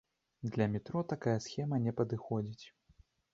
[0.41, 2.65] Для метро такая схема не падыходзіць.